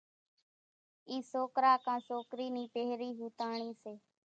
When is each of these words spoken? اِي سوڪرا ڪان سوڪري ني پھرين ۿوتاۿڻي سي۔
اِي 1.09 1.17
سوڪرا 1.31 1.73
ڪان 1.85 1.99
سوڪري 2.07 2.47
ني 2.55 2.63
پھرين 2.73 3.13
ۿوتاۿڻي 3.19 3.71
سي۔ 3.81 3.93